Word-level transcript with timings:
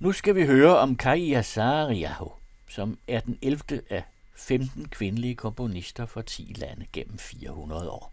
Nu 0.00 0.12
skal 0.12 0.34
vi 0.34 0.46
høre 0.46 0.78
om 0.78 0.96
Kaija 0.96 1.42
Saariaho, 1.42 2.32
som 2.68 2.98
er 3.08 3.20
den 3.20 3.38
11. 3.42 3.60
af 3.90 4.04
15 4.34 4.88
kvindelige 4.88 5.34
komponister 5.34 6.06
fra 6.06 6.22
10 6.22 6.54
lande 6.56 6.86
gennem 6.92 7.18
400 7.18 7.90
år. 7.90 8.12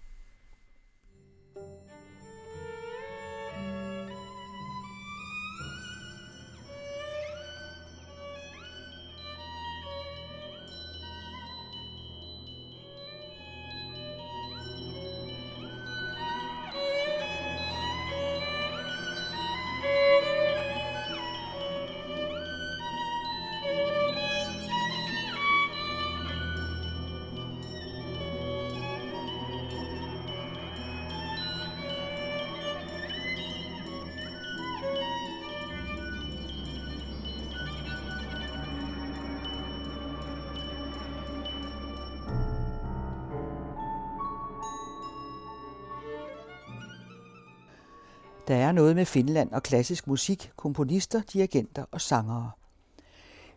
Der 48.47 48.55
er 48.55 48.71
noget 48.71 48.95
med 48.95 49.05
Finland 49.05 49.51
og 49.51 49.63
klassisk 49.63 50.07
musik, 50.07 50.51
komponister, 50.55 51.21
dirigenter 51.33 51.85
og 51.91 52.01
sangere. 52.01 52.51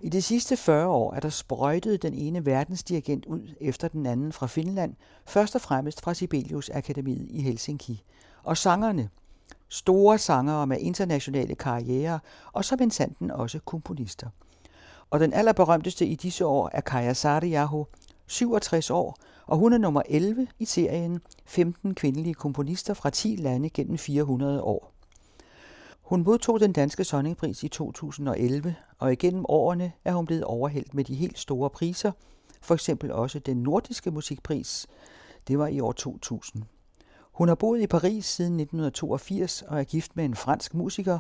I 0.01 0.09
de 0.09 0.23
sidste 0.23 0.57
40 0.57 0.87
år 0.87 1.15
er 1.15 1.21
der 1.21 1.29
sprøjtet 1.29 2.03
den 2.03 2.15
ene 2.15 2.47
verdensdirigent 2.47 3.27
ud 3.27 3.49
efter 3.61 3.89
den 3.89 4.07
anden 4.07 4.33
fra 4.33 4.47
Finland, 4.47 4.95
først 5.27 5.55
og 5.55 5.61
fremmest 5.61 6.01
fra 6.01 6.15
Sibelius 6.15 6.71
Akademiet 6.71 7.27
i 7.31 7.43
Helsinki. 7.43 8.03
Og 8.43 8.57
sangerne, 8.57 9.09
store 9.69 10.19
sangere 10.19 10.67
med 10.67 10.79
internationale 10.81 11.55
karrierer, 11.55 12.19
og 12.53 12.65
som 12.65 12.79
en 12.83 12.91
sanden 12.91 13.31
også 13.31 13.59
komponister. 13.59 14.29
Og 15.11 15.21
den 15.21 15.33
allerberømteste 15.33 16.07
i 16.07 16.15
disse 16.15 16.47
år 16.47 16.71
er 16.73 16.81
Kaja 16.81 17.13
Saariaho, 17.13 17.87
67 18.27 18.91
år, 18.91 19.17
og 19.51 19.59
hun 19.59 19.73
er 19.73 19.79
nummer 19.79 20.03
11 20.09 20.47
i 20.59 20.65
serien 20.65 21.21
15 21.47 21.95
kvindelige 21.95 22.35
komponister 22.35 22.95
fra 22.95 23.11
10 23.11 23.37
lande 23.37 23.71
gennem 23.71 23.99
400 23.99 24.63
år. 24.63 24.93
Hun 26.03 26.23
modtog 26.23 26.61
den 26.61 26.73
danske 26.73 27.05
Sonningpris 27.05 27.63
i 27.63 27.69
2011, 27.69 28.75
og 28.99 29.13
igennem 29.13 29.45
årene 29.49 29.93
er 30.05 30.13
hun 30.13 30.27
blevet 30.27 30.45
overhældt 30.45 30.95
med 30.95 31.05
de 31.05 31.15
helt 31.15 31.39
store 31.39 31.71
priser, 31.71 32.13
for 32.61 32.75
eksempel 32.75 33.13
også 33.13 33.39
den 33.39 33.57
nordiske 33.57 34.11
musikpris. 34.11 34.87
Det 35.49 35.59
var 35.59 35.67
i 35.67 35.81
år 35.81 35.93
2000. 35.93 36.63
Hun 37.33 37.49
har 37.49 37.55
boet 37.55 37.81
i 37.81 37.87
Paris 37.87 38.27
siden 38.27 38.61
1982 38.61 39.63
og 39.63 39.79
er 39.79 39.85
gift 39.85 40.17
med 40.17 40.25
en 40.25 40.35
fransk 40.35 40.75
musiker, 40.75 41.19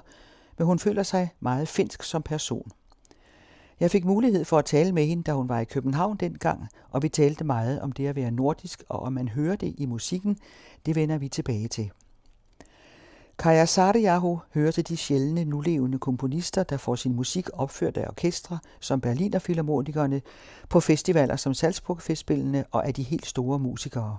men 0.58 0.66
hun 0.66 0.78
føler 0.78 1.02
sig 1.02 1.28
meget 1.40 1.68
finsk 1.68 2.02
som 2.02 2.22
person. 2.22 2.70
Jeg 3.80 3.90
fik 3.90 4.04
mulighed 4.04 4.44
for 4.44 4.58
at 4.58 4.64
tale 4.64 4.92
med 4.92 5.06
hende, 5.06 5.22
da 5.22 5.32
hun 5.32 5.48
var 5.48 5.60
i 5.60 5.64
København 5.64 6.16
dengang, 6.16 6.68
og 6.90 7.02
vi 7.02 7.08
talte 7.08 7.44
meget 7.44 7.80
om 7.80 7.92
det 7.92 8.06
at 8.06 8.16
være 8.16 8.30
nordisk, 8.30 8.82
og 8.88 9.00
om 9.00 9.12
man 9.12 9.28
hører 9.28 9.56
det 9.56 9.74
i 9.78 9.86
musikken, 9.86 10.36
det 10.86 10.96
vender 10.96 11.18
vi 11.18 11.28
tilbage 11.28 11.68
til. 11.68 11.90
Kaja 13.38 13.64
Sarriaho 13.64 14.38
hører 14.54 14.70
til 14.70 14.88
de 14.88 14.96
sjældne 14.96 15.44
nulevende 15.44 15.98
komponister, 15.98 16.62
der 16.62 16.76
får 16.76 16.94
sin 16.94 17.16
musik 17.16 17.48
opført 17.52 17.96
af 17.96 18.08
orkestre 18.08 18.58
som 18.80 19.00
Berliner 19.00 19.38
Philharmonikerne 19.38 20.22
på 20.68 20.80
festivaler 20.80 21.36
som 21.36 21.54
Salzburg-festspillene 21.54 22.64
og 22.70 22.86
af 22.86 22.94
de 22.94 23.02
helt 23.02 23.26
store 23.26 23.58
musikere. 23.58 24.18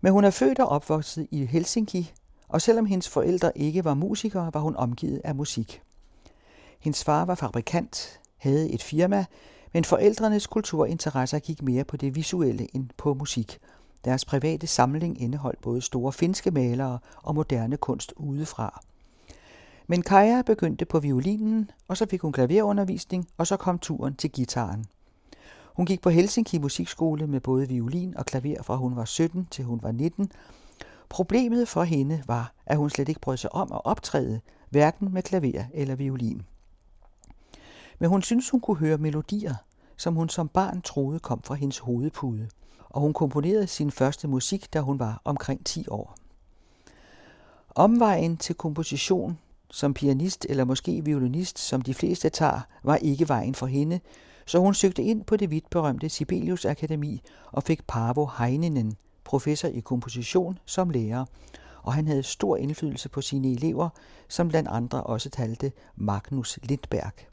Men 0.00 0.12
hun 0.12 0.24
er 0.24 0.30
født 0.30 0.58
og 0.58 0.68
opvokset 0.68 1.28
i 1.30 1.44
Helsinki, 1.44 2.12
og 2.48 2.62
selvom 2.62 2.86
hendes 2.86 3.08
forældre 3.08 3.58
ikke 3.58 3.84
var 3.84 3.94
musikere, 3.94 4.50
var 4.54 4.60
hun 4.60 4.76
omgivet 4.76 5.20
af 5.24 5.34
musik. 5.34 5.82
Hendes 6.82 7.04
far 7.04 7.24
var 7.24 7.34
fabrikant, 7.34 8.20
havde 8.36 8.70
et 8.70 8.82
firma, 8.82 9.24
men 9.72 9.84
forældrenes 9.84 10.46
kulturinteresser 10.46 11.38
gik 11.38 11.62
mere 11.62 11.84
på 11.84 11.96
det 11.96 12.14
visuelle 12.14 12.76
end 12.76 12.88
på 12.96 13.14
musik. 13.14 13.58
Deres 14.04 14.24
private 14.24 14.66
samling 14.66 15.20
indeholdt 15.22 15.60
både 15.60 15.80
store 15.80 16.12
finske 16.12 16.50
malere 16.50 16.98
og 17.16 17.34
moderne 17.34 17.76
kunst 17.76 18.12
udefra. 18.16 18.82
Men 19.86 20.02
Kaja 20.02 20.42
begyndte 20.46 20.84
på 20.84 21.00
violinen, 21.00 21.70
og 21.88 21.96
så 21.96 22.06
fik 22.06 22.20
hun 22.20 22.32
klaverundervisning, 22.32 23.28
og 23.38 23.46
så 23.46 23.56
kom 23.56 23.78
turen 23.78 24.14
til 24.14 24.30
gitaren. 24.30 24.86
Hun 25.76 25.86
gik 25.86 26.00
på 26.00 26.10
Helsinki 26.10 26.58
Musikskole 26.58 27.26
med 27.26 27.40
både 27.40 27.68
violin 27.68 28.16
og 28.16 28.26
klaver 28.26 28.62
fra 28.62 28.76
hun 28.76 28.96
var 28.96 29.04
17 29.04 29.48
til 29.50 29.64
hun 29.64 29.82
var 29.82 29.92
19. 29.92 30.30
Problemet 31.08 31.68
for 31.68 31.82
hende 31.82 32.22
var, 32.26 32.52
at 32.66 32.76
hun 32.76 32.90
slet 32.90 33.08
ikke 33.08 33.20
brød 33.20 33.36
sig 33.36 33.54
om 33.54 33.72
at 33.72 33.80
optræde, 33.84 34.40
hverken 34.70 35.12
med 35.12 35.22
klaver 35.22 35.64
eller 35.74 35.94
violin 35.94 36.42
men 38.02 38.10
hun 38.10 38.22
synes, 38.22 38.50
hun 38.50 38.60
kunne 38.60 38.76
høre 38.76 38.98
melodier, 38.98 39.54
som 39.96 40.14
hun 40.14 40.28
som 40.28 40.48
barn 40.48 40.82
troede 40.82 41.18
kom 41.18 41.42
fra 41.42 41.54
hendes 41.54 41.78
hovedpude, 41.78 42.48
og 42.88 43.00
hun 43.00 43.12
komponerede 43.12 43.66
sin 43.66 43.90
første 43.90 44.28
musik, 44.28 44.74
da 44.74 44.80
hun 44.80 44.98
var 44.98 45.20
omkring 45.24 45.66
10 45.66 45.88
år. 45.88 46.16
Omvejen 47.70 48.36
til 48.36 48.54
komposition 48.54 49.38
som 49.70 49.94
pianist 49.94 50.46
eller 50.48 50.64
måske 50.64 51.04
violinist, 51.04 51.58
som 51.58 51.82
de 51.82 51.94
fleste 51.94 52.28
tager, 52.28 52.60
var 52.82 52.96
ikke 52.96 53.28
vejen 53.28 53.54
for 53.54 53.66
hende, 53.66 54.00
så 54.46 54.58
hun 54.58 54.74
søgte 54.74 55.02
ind 55.02 55.24
på 55.24 55.36
det 55.36 55.50
vidt 55.50 55.70
berømte 55.70 56.08
Sibelius 56.08 56.64
Akademi 56.64 57.22
og 57.52 57.62
fik 57.62 57.86
Paavo 57.86 58.28
Heininen, 58.38 58.96
professor 59.24 59.68
i 59.68 59.80
komposition, 59.80 60.58
som 60.66 60.90
lærer, 60.90 61.24
og 61.82 61.92
han 61.92 62.06
havde 62.06 62.22
stor 62.22 62.56
indflydelse 62.56 63.08
på 63.08 63.20
sine 63.20 63.52
elever, 63.52 63.88
som 64.28 64.48
blandt 64.48 64.68
andre 64.68 65.02
også 65.02 65.30
talte 65.30 65.72
Magnus 65.96 66.58
Lindberg. 66.62 67.31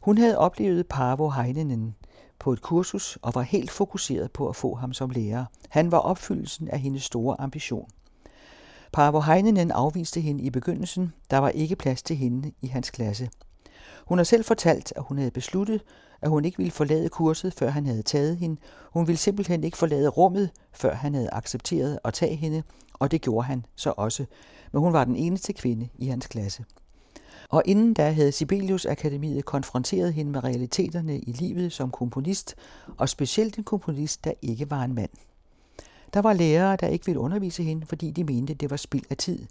Hun 0.00 0.18
havde 0.18 0.38
oplevet 0.38 0.86
Paavo 0.86 1.30
Heininen 1.30 1.94
på 2.38 2.52
et 2.52 2.62
kursus 2.62 3.18
og 3.22 3.34
var 3.34 3.42
helt 3.42 3.70
fokuseret 3.70 4.32
på 4.32 4.48
at 4.48 4.56
få 4.56 4.74
ham 4.74 4.92
som 4.92 5.10
lærer. 5.10 5.44
Han 5.68 5.92
var 5.92 5.98
opfyldelsen 5.98 6.68
af 6.68 6.80
hendes 6.80 7.02
store 7.02 7.40
ambition. 7.40 7.88
Paavo 8.92 9.20
Heininen 9.20 9.70
afviste 9.70 10.20
hende 10.20 10.44
i 10.44 10.50
begyndelsen. 10.50 11.12
Der 11.30 11.38
var 11.38 11.48
ikke 11.48 11.76
plads 11.76 12.02
til 12.02 12.16
hende 12.16 12.52
i 12.60 12.66
hans 12.66 12.90
klasse. 12.90 13.30
Hun 14.06 14.18
har 14.18 14.24
selv 14.24 14.44
fortalt, 14.44 14.92
at 14.96 15.02
hun 15.02 15.18
havde 15.18 15.30
besluttet, 15.30 15.82
at 16.22 16.30
hun 16.30 16.44
ikke 16.44 16.56
ville 16.56 16.70
forlade 16.70 17.08
kurset, 17.08 17.54
før 17.54 17.70
han 17.70 17.86
havde 17.86 18.02
taget 18.02 18.36
hende. 18.36 18.60
Hun 18.92 19.06
ville 19.06 19.18
simpelthen 19.18 19.64
ikke 19.64 19.76
forlade 19.76 20.08
rummet, 20.08 20.50
før 20.72 20.94
han 20.94 21.14
havde 21.14 21.28
accepteret 21.32 21.98
at 22.04 22.14
tage 22.14 22.36
hende, 22.36 22.62
og 22.92 23.10
det 23.10 23.20
gjorde 23.20 23.46
han 23.46 23.66
så 23.76 23.92
også. 23.96 24.24
Men 24.72 24.82
hun 24.82 24.92
var 24.92 25.04
den 25.04 25.16
eneste 25.16 25.52
kvinde 25.52 25.88
i 25.94 26.06
hans 26.06 26.26
klasse. 26.26 26.64
Og 27.50 27.62
inden 27.66 27.94
da 27.94 28.10
havde 28.10 28.32
Sibelius 28.32 28.86
Akademiet 28.86 29.44
konfronteret 29.44 30.14
hende 30.14 30.32
med 30.32 30.44
realiteterne 30.44 31.18
i 31.18 31.32
livet 31.32 31.72
som 31.72 31.90
komponist, 31.90 32.54
og 32.96 33.08
specielt 33.08 33.58
en 33.58 33.64
komponist, 33.64 34.24
der 34.24 34.32
ikke 34.42 34.70
var 34.70 34.84
en 34.84 34.94
mand. 34.94 35.10
Der 36.14 36.20
var 36.20 36.32
lærere, 36.32 36.76
der 36.76 36.86
ikke 36.86 37.06
ville 37.06 37.20
undervise 37.20 37.62
hende, 37.62 37.86
fordi 37.86 38.10
de 38.10 38.24
mente, 38.24 38.54
det 38.54 38.70
var 38.70 38.76
spild 38.76 39.04
af 39.10 39.16
tid. 39.16 39.46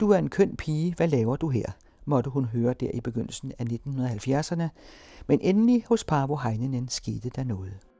Du 0.00 0.10
er 0.10 0.18
en 0.18 0.30
køn 0.30 0.56
pige, 0.56 0.94
hvad 0.96 1.08
laver 1.08 1.36
du 1.36 1.48
her? 1.48 1.72
måtte 2.04 2.30
hun 2.30 2.44
høre 2.44 2.74
der 2.74 2.90
i 2.94 3.00
begyndelsen 3.00 3.52
af 3.58 3.64
1970'erne, 3.64 4.68
men 5.26 5.40
endelig 5.40 5.84
hos 5.88 6.04
Paavo 6.04 6.36
Heininen 6.36 6.88
skete 6.88 7.30
der 7.36 7.44
noget. 7.44 7.91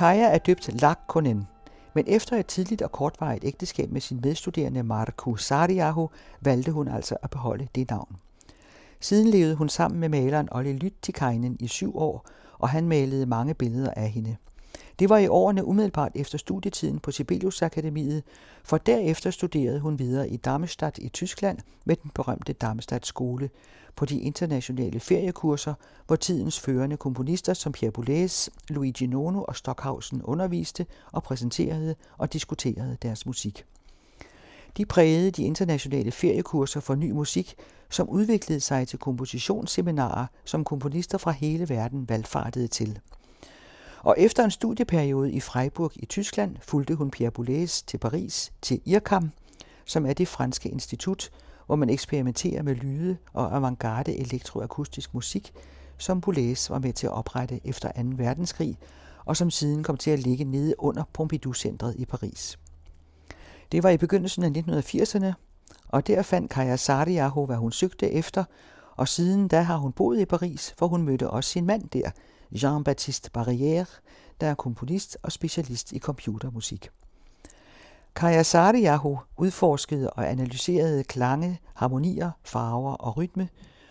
Kaja 0.00 0.28
er 0.28 0.38
døbt 0.38 0.80
Lakkonen, 0.82 1.46
men 1.94 2.04
efter 2.08 2.36
et 2.36 2.46
tidligt 2.46 2.82
og 2.82 2.92
kortvarigt 2.92 3.44
ægteskab 3.44 3.90
med 3.90 4.00
sin 4.00 4.20
medstuderende 4.22 4.82
Marku 4.82 5.36
Saariaho, 5.36 6.10
valgte 6.40 6.72
hun 6.72 6.88
altså 6.88 7.16
at 7.22 7.30
beholde 7.30 7.68
det 7.74 7.90
navn. 7.90 8.16
Siden 9.00 9.28
levede 9.28 9.54
hun 9.54 9.68
sammen 9.68 10.00
med 10.00 10.08
maleren 10.08 10.48
Olli 10.52 10.72
Lyttikainen 10.72 11.56
i 11.60 11.68
syv 11.68 11.96
år, 11.96 12.26
og 12.58 12.68
han 12.68 12.88
malede 12.88 13.26
mange 13.26 13.54
billeder 13.54 13.90
af 13.96 14.10
hende. 14.10 14.36
Det 15.00 15.08
var 15.08 15.18
i 15.18 15.28
årene 15.28 15.64
umiddelbart 15.64 16.12
efter 16.14 16.38
studietiden 16.38 16.98
på 16.98 17.10
Sibelius 17.10 17.62
Akademiet, 17.62 18.22
for 18.64 18.78
derefter 18.78 19.30
studerede 19.30 19.80
hun 19.80 19.98
videre 19.98 20.30
i 20.30 20.36
Darmstadt 20.36 20.98
i 20.98 21.08
Tyskland 21.08 21.58
med 21.84 21.96
den 21.96 22.10
berømte 22.14 22.52
Darmstadt 22.52 23.06
skole 23.06 23.50
på 23.96 24.04
de 24.04 24.20
internationale 24.20 25.00
feriekurser, 25.00 25.74
hvor 26.06 26.16
tidens 26.16 26.60
førende 26.60 26.96
komponister 26.96 27.54
som 27.54 27.72
Pierre 27.72 27.92
Boulez, 27.92 28.48
Luigi 28.68 29.06
Nono 29.06 29.42
og 29.42 29.56
Stockhausen 29.56 30.22
underviste 30.22 30.86
og 31.12 31.22
præsenterede 31.22 31.94
og 32.18 32.32
diskuterede 32.32 32.96
deres 33.02 33.26
musik. 33.26 33.64
De 34.76 34.86
prægede 34.86 35.30
de 35.30 35.42
internationale 35.42 36.10
feriekurser 36.10 36.80
for 36.80 36.94
ny 36.94 37.10
musik, 37.10 37.54
som 37.90 38.08
udviklede 38.08 38.60
sig 38.60 38.88
til 38.88 38.98
kompositionsseminarer, 38.98 40.26
som 40.44 40.64
komponister 40.64 41.18
fra 41.18 41.30
hele 41.30 41.68
verden 41.68 42.08
valgfartede 42.08 42.68
til. 42.68 43.00
Og 44.02 44.14
efter 44.18 44.44
en 44.44 44.50
studieperiode 44.50 45.32
i 45.32 45.40
Freiburg 45.40 45.92
i 45.94 46.06
Tyskland 46.06 46.56
fulgte 46.60 46.94
hun 46.94 47.10
Pierre 47.10 47.30
Boulez 47.30 47.82
til 47.82 47.98
Paris 47.98 48.52
til 48.62 48.80
IRCAM, 48.84 49.30
som 49.84 50.06
er 50.06 50.12
det 50.12 50.28
franske 50.28 50.68
institut, 50.68 51.30
hvor 51.66 51.76
man 51.76 51.90
eksperimenterer 51.90 52.62
med 52.62 52.74
lyde 52.74 53.16
og 53.32 53.56
avantgarde 53.56 54.16
elektroakustisk 54.16 55.14
musik, 55.14 55.52
som 55.98 56.20
Boulez 56.20 56.70
var 56.70 56.78
med 56.78 56.92
til 56.92 57.06
at 57.06 57.12
oprette 57.12 57.60
efter 57.64 57.92
2. 57.92 58.02
verdenskrig, 58.16 58.78
og 59.24 59.36
som 59.36 59.50
siden 59.50 59.82
kom 59.82 59.96
til 59.96 60.10
at 60.10 60.18
ligge 60.18 60.44
nede 60.44 60.74
under 60.78 61.04
Pompidou-centret 61.12 61.94
i 61.98 62.04
Paris. 62.04 62.58
Det 63.72 63.82
var 63.82 63.90
i 63.90 63.96
begyndelsen 63.96 64.42
af 64.42 64.62
1980'erne, 64.62 65.32
og 65.88 66.06
der 66.06 66.22
fandt 66.22 66.50
Kaja 66.50 66.76
Sardiaho, 66.76 67.46
hvad 67.46 67.56
hun 67.56 67.72
søgte 67.72 68.10
efter, 68.10 68.44
og 68.96 69.08
siden 69.08 69.48
da 69.48 69.60
har 69.60 69.76
hun 69.76 69.92
boet 69.92 70.20
i 70.20 70.24
Paris, 70.24 70.74
hvor 70.78 70.88
hun 70.88 71.02
mødte 71.02 71.30
også 71.30 71.50
sin 71.50 71.66
mand 71.66 71.88
der, 71.88 72.10
Jean-Baptiste 72.52 73.30
Barrière, 73.38 74.00
der 74.40 74.46
er 74.46 74.54
komponist 74.54 75.18
og 75.22 75.32
specialist 75.32 75.92
i 75.92 75.98
computermusik. 75.98 76.90
Kaja 78.16 78.42
Saariaho 78.42 79.18
udforskede 79.36 80.10
og 80.10 80.30
analyserede 80.30 81.04
klange, 81.04 81.60
harmonier, 81.74 82.30
farver 82.44 82.92
og 82.92 83.16
rytme. 83.16 83.48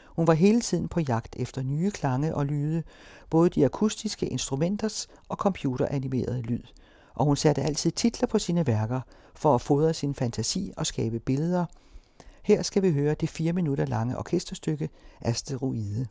Hun 0.08 0.28
var 0.28 0.34
hele 0.34 0.62
tiden 0.62 0.88
på 0.88 1.00
jagt 1.00 1.36
efter 1.40 1.62
nye 1.62 1.92
klange 1.92 2.36
og 2.36 2.46
lyde, 2.46 2.84
både 3.30 3.50
de 3.50 3.66
akustiske 3.66 4.28
instrumenters 4.28 5.08
og 5.30 5.38
computeranimerede 5.38 6.42
lyd. 6.42 6.64
Og 7.14 7.26
hun 7.26 7.36
satte 7.36 7.62
altid 7.62 7.92
titler 7.92 8.28
på 8.28 8.40
sine 8.40 8.68
værker 8.68 9.02
for 9.36 9.56
at 9.56 9.62
fodre 9.62 9.94
sin 9.94 10.16
fantasi 10.16 10.74
og 10.78 10.86
skabe 10.86 11.20
billeder. 11.20 11.66
Her 12.44 12.62
skal 12.62 12.84
vi 12.84 12.92
høre 12.92 13.14
det 13.14 13.30
fire 13.30 13.54
minutter 13.54 13.86
lange 13.86 14.18
orkesterstykke 14.18 14.90
Asteroide. 15.22 16.08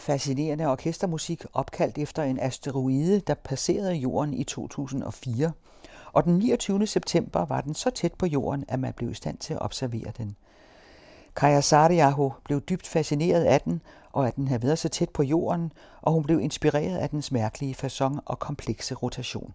Fascinerende 0.00 0.66
orkestermusik 0.66 1.44
opkaldt 1.52 1.98
efter 1.98 2.22
en 2.22 2.38
asteroide, 2.38 3.20
der 3.20 3.34
passerede 3.34 3.94
jorden 3.94 4.34
i 4.34 4.44
2004. 4.44 5.52
Og 6.12 6.24
den 6.24 6.38
29. 6.38 6.86
september 6.86 7.44
var 7.44 7.60
den 7.60 7.74
så 7.74 7.90
tæt 7.90 8.14
på 8.14 8.26
jorden, 8.26 8.64
at 8.68 8.80
man 8.80 8.92
blev 8.92 9.10
i 9.10 9.14
stand 9.14 9.38
til 9.38 9.54
at 9.54 9.62
observere 9.62 10.12
den. 10.18 10.36
Kaja 11.36 11.60
Sarriaho 11.60 12.32
blev 12.44 12.60
dybt 12.60 12.86
fascineret 12.86 13.44
af 13.44 13.60
den, 13.60 13.82
og 14.12 14.26
at 14.28 14.36
den 14.36 14.48
havde 14.48 14.62
været 14.62 14.78
så 14.78 14.88
tæt 14.88 15.10
på 15.10 15.22
jorden, 15.22 15.72
og 16.02 16.12
hun 16.12 16.22
blev 16.22 16.40
inspireret 16.40 16.96
af 16.96 17.10
dens 17.10 17.32
mærkelige 17.32 17.76
façon 17.84 18.18
og 18.24 18.38
komplekse 18.38 18.94
rotation. 18.94 19.54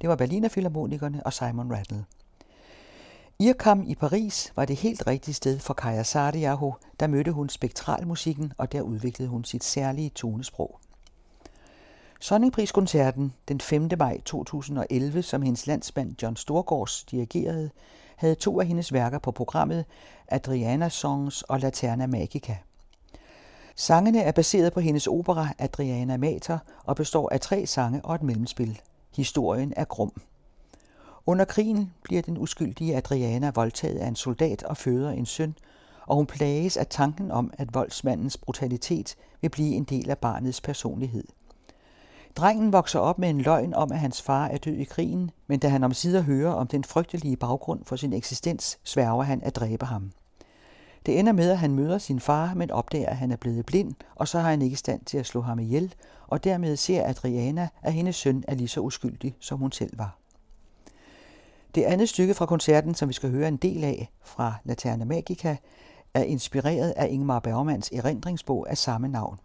Det 0.00 0.08
var 0.08 0.16
Berliner 0.16 0.48
Philharmonikerne 0.48 1.26
og 1.26 1.32
Simon 1.32 1.72
Rattle. 1.72 2.04
Irkam 3.38 3.82
i 3.86 3.94
Paris 3.94 4.52
var 4.56 4.64
det 4.64 4.76
helt 4.76 5.06
rigtige 5.06 5.34
sted 5.34 5.58
for 5.58 5.74
Kaja 5.74 6.02
Sardiaho, 6.02 6.74
der 7.00 7.06
mødte 7.06 7.32
hun 7.32 7.48
spektralmusikken, 7.48 8.52
og 8.58 8.72
der 8.72 8.80
udviklede 8.80 9.28
hun 9.28 9.44
sit 9.44 9.64
særlige 9.64 10.10
tonesprog. 10.10 10.80
Sonningpriskoncerten 12.20 13.34
den 13.48 13.60
5. 13.60 13.88
maj 13.98 14.20
2011, 14.20 15.22
som 15.22 15.42
hendes 15.42 15.66
landsmand 15.66 16.22
John 16.22 16.36
Storgårds 16.36 17.04
dirigerede, 17.04 17.70
havde 18.16 18.34
to 18.34 18.60
af 18.60 18.66
hendes 18.66 18.92
værker 18.92 19.18
på 19.18 19.30
programmet, 19.30 19.84
Adriana 20.28 20.88
Songs 20.88 21.42
og 21.42 21.60
Laterna 21.60 22.06
Magica. 22.06 22.56
Sangene 23.74 24.22
er 24.22 24.32
baseret 24.32 24.72
på 24.72 24.80
hendes 24.80 25.06
opera 25.06 25.48
Adriana 25.58 26.16
Mater 26.16 26.58
og 26.84 26.96
består 26.96 27.28
af 27.32 27.40
tre 27.40 27.66
sange 27.66 28.04
og 28.04 28.14
et 28.14 28.22
mellemspil. 28.22 28.80
Historien 29.16 29.72
er 29.76 29.84
grum. 29.84 30.12
Under 31.28 31.44
krigen 31.44 31.92
bliver 32.02 32.22
den 32.22 32.38
uskyldige 32.38 32.96
Adriana 32.96 33.52
voldtaget 33.54 33.98
af 33.98 34.08
en 34.08 34.16
soldat 34.16 34.62
og 34.62 34.76
føder 34.76 35.10
en 35.10 35.26
søn, 35.26 35.54
og 36.06 36.16
hun 36.16 36.26
plages 36.26 36.76
af 36.76 36.86
tanken 36.86 37.30
om, 37.30 37.50
at 37.58 37.74
voldsmandens 37.74 38.36
brutalitet 38.36 39.16
vil 39.40 39.48
blive 39.48 39.74
en 39.74 39.84
del 39.84 40.10
af 40.10 40.18
barnets 40.18 40.60
personlighed. 40.60 41.24
Drengen 42.36 42.72
vokser 42.72 42.98
op 42.98 43.18
med 43.18 43.30
en 43.30 43.40
løgn 43.40 43.74
om, 43.74 43.92
at 43.92 43.98
hans 43.98 44.22
far 44.22 44.46
er 44.46 44.58
død 44.58 44.74
i 44.74 44.84
krigen, 44.84 45.30
men 45.46 45.58
da 45.58 45.68
han 45.68 45.84
omsider 45.84 46.22
hører 46.22 46.52
om 46.52 46.66
den 46.66 46.84
frygtelige 46.84 47.36
baggrund 47.36 47.84
for 47.84 47.96
sin 47.96 48.12
eksistens, 48.12 48.78
sværger 48.84 49.22
han 49.22 49.42
at 49.42 49.56
dræbe 49.56 49.86
ham. 49.86 50.12
Det 51.06 51.18
ender 51.18 51.32
med, 51.32 51.50
at 51.50 51.58
han 51.58 51.74
møder 51.74 51.98
sin 51.98 52.20
far, 52.20 52.54
men 52.54 52.70
opdager, 52.70 53.08
at 53.08 53.16
han 53.16 53.30
er 53.30 53.36
blevet 53.36 53.66
blind, 53.66 53.94
og 54.14 54.28
så 54.28 54.38
har 54.38 54.50
han 54.50 54.62
ikke 54.62 54.74
i 54.74 54.76
stand 54.76 55.00
til 55.04 55.18
at 55.18 55.26
slå 55.26 55.40
ham 55.40 55.58
ihjel, 55.58 55.94
og 56.26 56.44
dermed 56.44 56.76
ser 56.76 57.08
Adriana, 57.08 57.68
at 57.82 57.92
hendes 57.92 58.16
søn 58.16 58.44
er 58.48 58.54
lige 58.54 58.68
så 58.68 58.80
uskyldig, 58.80 59.36
som 59.40 59.58
hun 59.58 59.72
selv 59.72 59.98
var. 59.98 60.18
Det 61.76 61.84
andet 61.84 62.08
stykke 62.08 62.34
fra 62.34 62.46
koncerten, 62.46 62.94
som 62.94 63.08
vi 63.08 63.14
skal 63.14 63.30
høre 63.30 63.48
en 63.48 63.56
del 63.56 63.84
af 63.84 64.10
fra 64.24 64.54
Laterna 64.64 65.04
Magica, 65.04 65.56
er 66.14 66.22
inspireret 66.22 66.90
af 66.90 67.08
Ingmar 67.10 67.40
Bergmans 67.40 67.90
erindringsbog 67.92 68.70
af 68.70 68.78
samme 68.78 69.08
navn. 69.08 69.38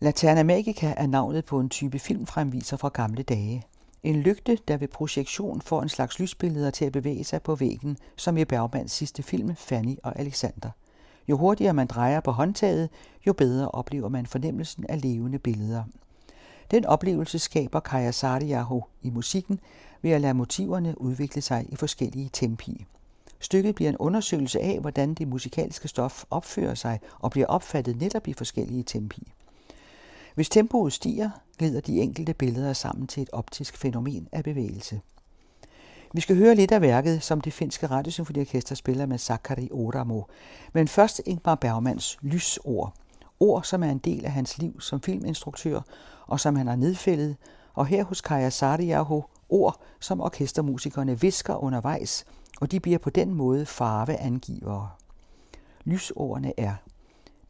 Laterna 0.00 0.42
Magica 0.42 0.94
er 0.96 1.06
navnet 1.06 1.44
på 1.44 1.60
en 1.60 1.68
type 1.68 1.98
filmfremviser 1.98 2.76
fra 2.76 2.88
gamle 2.88 3.22
dage. 3.22 3.66
En 4.02 4.16
lygte, 4.16 4.58
der 4.68 4.76
ved 4.76 4.88
projektion 4.88 5.60
får 5.60 5.82
en 5.82 5.88
slags 5.88 6.18
lysbilleder 6.18 6.70
til 6.70 6.84
at 6.84 6.92
bevæge 6.92 7.24
sig 7.24 7.42
på 7.42 7.54
væggen, 7.54 7.96
som 8.16 8.36
i 8.36 8.44
Bergmans 8.44 8.92
sidste 8.92 9.22
film 9.22 9.56
Fanny 9.56 9.96
og 10.02 10.18
Alexander. 10.18 10.70
Jo 11.28 11.36
hurtigere 11.36 11.74
man 11.74 11.86
drejer 11.86 12.20
på 12.20 12.30
håndtaget, 12.30 12.88
jo 13.26 13.32
bedre 13.32 13.68
oplever 13.68 14.08
man 14.08 14.26
fornemmelsen 14.26 14.86
af 14.88 15.02
levende 15.02 15.38
billeder. 15.38 15.84
Den 16.70 16.86
oplevelse 16.86 17.38
skaber 17.38 17.80
Kaja 17.80 18.10
Sardiaho 18.10 18.82
i 19.02 19.10
musikken 19.10 19.60
ved 20.02 20.10
at 20.10 20.20
lade 20.20 20.34
motiverne 20.34 21.00
udvikle 21.00 21.42
sig 21.42 21.66
i 21.68 21.76
forskellige 21.76 22.30
tempi. 22.32 22.86
Stykket 23.40 23.74
bliver 23.74 23.88
en 23.88 23.96
undersøgelse 23.96 24.60
af, 24.60 24.78
hvordan 24.80 25.14
det 25.14 25.28
musikalske 25.28 25.88
stof 25.88 26.24
opfører 26.30 26.74
sig 26.74 27.00
og 27.18 27.30
bliver 27.30 27.46
opfattet 27.46 28.00
netop 28.00 28.28
i 28.28 28.32
forskellige 28.32 28.82
tempi. 28.82 29.32
Hvis 30.34 30.48
tempoet 30.48 30.92
stiger, 30.92 31.30
glider 31.58 31.80
de 31.80 32.00
enkelte 32.00 32.34
billeder 32.34 32.72
sammen 32.72 33.06
til 33.06 33.22
et 33.22 33.30
optisk 33.32 33.76
fænomen 33.76 34.28
af 34.32 34.44
bevægelse. 34.44 35.00
Vi 36.12 36.20
skal 36.20 36.36
høre 36.36 36.54
lidt 36.54 36.72
af 36.72 36.80
værket, 36.80 37.22
som 37.22 37.40
det 37.40 37.52
finske 37.52 37.86
radiosymfoniorkester 37.86 38.74
spiller 38.74 39.06
med 39.06 39.18
Sakari 39.18 39.68
Oramo, 39.72 40.22
men 40.72 40.88
først 40.88 41.20
Ingmar 41.26 41.54
Bergmans 41.54 42.18
lysord. 42.22 42.94
Ord, 43.40 43.62
som 43.64 43.82
er 43.82 43.90
en 43.90 43.98
del 43.98 44.24
af 44.24 44.32
hans 44.32 44.58
liv 44.58 44.80
som 44.80 45.00
filminstruktør, 45.00 45.80
og 46.26 46.40
som 46.40 46.56
han 46.56 46.66
har 46.66 46.76
nedfældet, 46.76 47.36
og 47.74 47.86
her 47.86 48.04
hos 48.04 48.20
Kaja 48.20 48.50
Sardiaho 48.50 49.22
ord, 49.48 49.80
som 50.00 50.20
orkestermusikerne 50.20 51.20
visker 51.20 51.54
undervejs, 51.54 52.24
og 52.60 52.72
de 52.72 52.80
bliver 52.80 52.98
på 52.98 53.10
den 53.10 53.34
måde 53.34 53.66
farveangivere. 53.66 54.90
Lysordene 55.84 56.60
er 56.60 56.74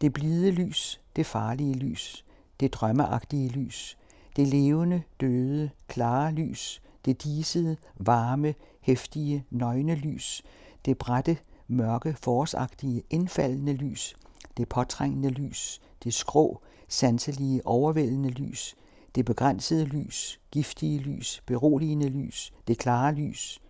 det 0.00 0.12
blide 0.12 0.50
lys, 0.50 1.00
det 1.16 1.26
farlige 1.26 1.75
lys, 1.75 2.25
det 2.61 2.73
drømmeagtige 2.73 3.49
lys, 3.49 3.99
det 4.37 4.49
levende, 4.49 5.02
døde, 5.20 5.70
klare 5.88 6.32
lys, 6.32 6.82
det 7.04 7.25
disede, 7.25 7.76
varme, 7.97 8.54
hæftige, 8.80 9.44
nøgne 9.50 9.94
lys, 9.94 10.42
det 10.85 10.99
brætte, 10.99 11.38
mørke, 11.68 12.16
forårsagtige, 12.20 13.02
indfaldende 13.11 13.73
lys, 13.73 14.16
det 14.60 14.68
påtrængende 14.68 15.28
lys, 15.28 15.80
det 16.04 16.14
skrå, 16.14 16.62
sanselige, 16.88 17.66
overvældende 17.66 18.30
lys, 18.30 18.76
det 19.14 19.24
begrænsede 19.24 19.84
lys, 19.84 20.40
giftige 20.50 20.98
lys, 20.98 21.42
beroligende 21.46 22.08
lys, 22.08 22.52
det 22.68 22.78
klare 22.78 23.14
lys, 23.14 23.60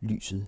lyset. 0.00 0.46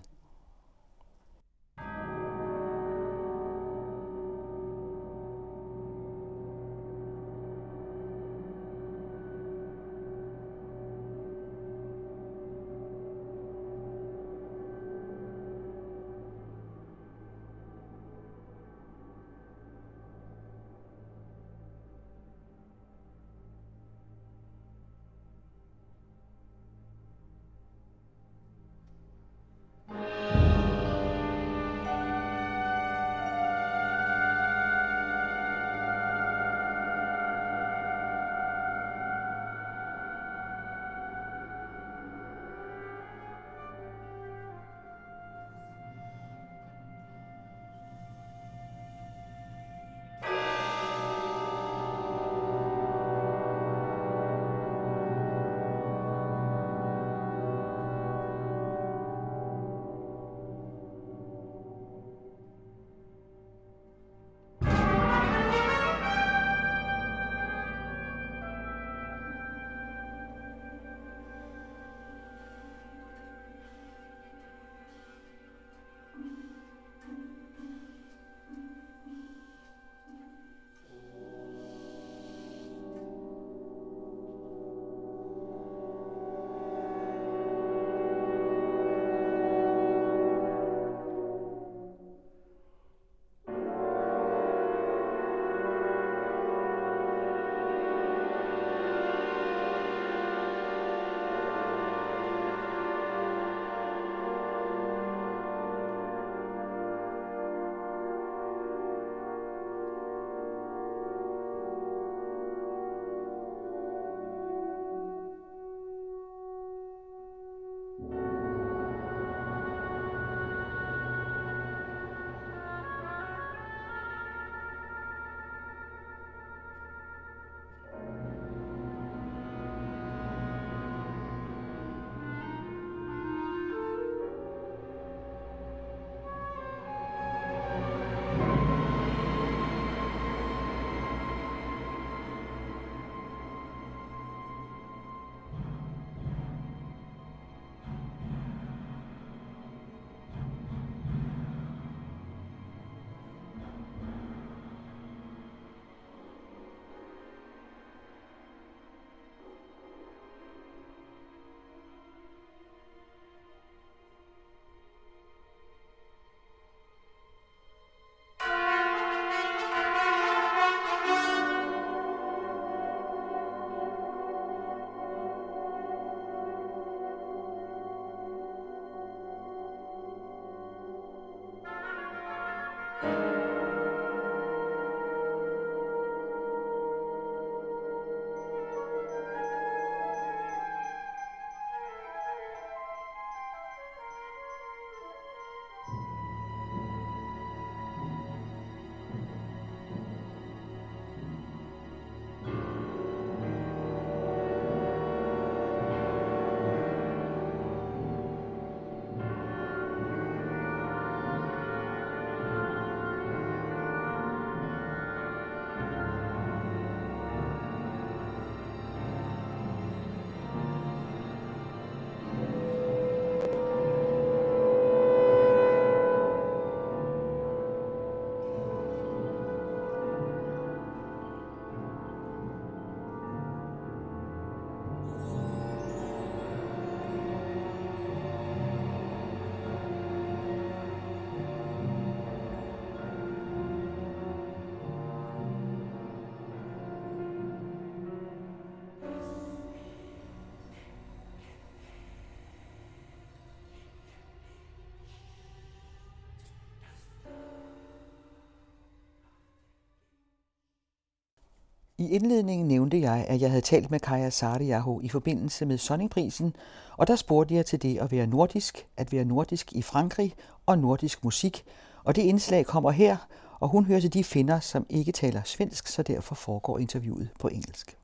I 261.99 262.09
indledningen 262.09 262.67
nævnte 262.67 263.01
jeg, 263.01 263.25
at 263.27 263.41
jeg 263.41 263.49
havde 263.49 263.61
talt 263.61 263.91
med 263.91 263.99
Kaja 263.99 264.29
Saariaho 264.29 264.99
i 265.03 265.09
forbindelse 265.09 265.65
med 265.65 265.77
Sonningprisen, 265.77 266.55
og 266.97 267.07
der 267.07 267.15
spurgte 267.15 267.55
jeg 267.55 267.65
til 267.65 267.81
det 267.81 267.97
at 267.97 268.11
være 268.11 268.27
nordisk, 268.27 268.87
at 268.97 269.13
være 269.13 269.25
nordisk 269.25 269.73
i 269.73 269.81
Frankrig 269.81 270.33
og 270.65 270.79
nordisk 270.79 271.23
musik, 271.23 271.63
og 272.03 272.15
det 272.15 272.21
indslag 272.21 272.65
kommer 272.65 272.91
her, 272.91 273.17
og 273.59 273.69
hun 273.69 273.85
hører 273.85 273.99
til 273.99 274.13
de 274.13 274.23
finder, 274.23 274.59
som 274.59 274.85
ikke 274.89 275.11
taler 275.11 275.41
svensk, 275.45 275.87
så 275.87 276.03
derfor 276.03 276.35
foregår 276.35 276.79
interviewet 276.79 277.29
på 277.39 277.47
engelsk. 277.47 277.97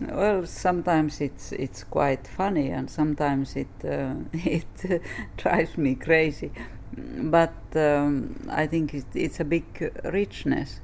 Well, 0.00 0.46
sometimes 0.46 1.20
it's 1.20 1.52
it's 1.52 1.84
quite 1.98 2.30
funny, 2.30 2.72
and 2.72 2.88
sometimes 2.88 3.56
it 3.56 3.84
uh, 3.84 4.16
it 4.58 5.02
drives 5.44 5.78
me 5.78 5.94
crazy. 5.94 6.48
But 7.30 7.76
um, 7.76 8.36
I 8.62 8.66
think 8.66 8.94
it, 8.94 9.04
it's 9.14 9.40
a 9.40 9.44
big 9.44 9.64
richness 10.04 10.82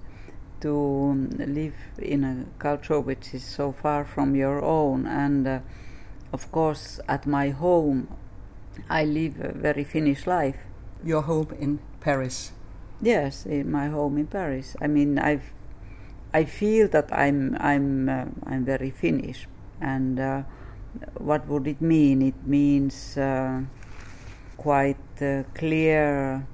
to 0.60 1.28
live 1.38 1.74
in 1.98 2.24
a 2.24 2.44
culture 2.58 3.00
which 3.00 3.34
is 3.34 3.44
so 3.44 3.72
far 3.72 4.04
from 4.04 4.34
your 4.34 4.62
own. 4.62 5.06
And 5.06 5.46
uh, 5.46 5.60
of 6.32 6.50
course, 6.52 7.00
at 7.08 7.26
my 7.26 7.50
home, 7.50 8.08
I 8.88 9.04
live 9.04 9.40
a 9.40 9.52
very 9.52 9.84
Finnish 9.84 10.26
life. 10.26 10.56
Your 11.04 11.22
home 11.22 11.54
in 11.58 11.80
Paris? 12.00 12.52
Yes, 13.00 13.46
in 13.46 13.70
my 13.70 13.88
home 13.88 14.18
in 14.18 14.26
Paris. 14.26 14.76
I 14.80 14.88
mean, 14.88 15.18
I've 15.18 15.54
I 16.34 16.44
feel 16.44 16.88
that 16.88 17.08
I'm 17.12 17.56
I'm 17.58 18.08
uh, 18.08 18.26
I'm 18.44 18.64
very 18.64 18.90
Finnish, 18.90 19.48
and 19.80 20.20
uh, 20.20 20.42
what 21.16 21.46
would 21.46 21.66
it 21.66 21.80
mean? 21.80 22.20
It 22.22 22.46
means 22.46 23.16
uh, 23.16 23.62
quite 24.56 25.22
uh, 25.22 25.44
clear 25.54 26.46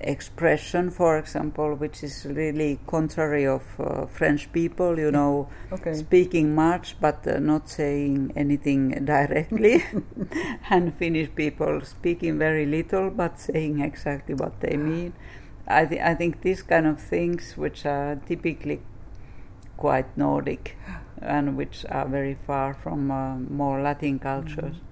expression, 0.00 0.90
for 0.90 1.18
example, 1.18 1.74
which 1.74 2.02
is 2.02 2.26
really 2.28 2.80
contrary 2.86 3.46
of 3.46 3.62
uh, 3.78 4.06
French 4.06 4.50
people, 4.52 4.98
you 4.98 5.10
know, 5.10 5.48
okay. 5.70 5.94
speaking 5.94 6.54
much 6.54 6.96
but 7.00 7.26
uh, 7.26 7.38
not 7.38 7.68
saying 7.68 8.32
anything 8.34 9.04
directly, 9.04 9.84
and 10.70 10.94
Finnish 10.94 11.28
people 11.34 11.80
speaking 11.82 12.38
very 12.38 12.66
little 12.66 13.10
but 13.10 13.38
saying 13.38 13.80
exactly 13.80 14.34
what 14.34 14.60
they 14.60 14.76
mean. 14.76 15.12
I, 15.68 15.84
th- 15.86 16.00
I 16.00 16.14
think 16.14 16.42
these 16.42 16.62
kind 16.62 16.86
of 16.86 17.00
things, 17.00 17.56
which 17.56 17.86
are 17.86 18.16
typically 18.26 18.80
quite 19.76 20.16
Nordic 20.16 20.76
and 21.20 21.56
which 21.56 21.84
are 21.88 22.06
very 22.06 22.36
far 22.46 22.74
from 22.74 23.10
uh, 23.10 23.36
more 23.36 23.80
Latin 23.80 24.18
cultures. 24.18 24.76
Mm. 24.76 24.91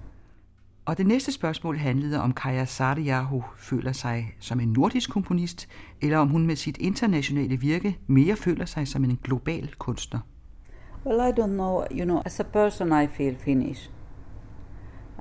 Og 0.85 0.97
det 0.97 1.07
næste 1.07 1.31
spørgsmål 1.31 1.77
handlede 1.77 2.21
om 2.21 2.33
Kaja 2.33 2.65
Sardiaho 2.65 3.41
føler 3.57 3.91
sig 3.91 4.35
som 4.39 4.59
en 4.59 4.67
nordisk 4.67 5.11
komponist, 5.11 5.69
eller 6.01 6.17
om 6.17 6.27
hun 6.27 6.45
med 6.45 6.55
sit 6.55 6.77
internationale 6.77 7.57
virke 7.57 7.99
mere 8.07 8.35
føler 8.35 8.65
sig 8.65 8.87
som 8.87 9.03
en 9.03 9.19
global 9.23 9.75
kunstner. 9.77 10.19
Well, 11.05 11.19
I 11.19 11.31
don't 11.41 11.53
know. 11.53 11.83
You 11.91 12.05
know, 12.05 12.21
as 12.25 12.39
a 12.39 12.43
person, 12.43 13.03
I 13.03 13.07
feel 13.07 13.35
Finnish. 13.35 13.89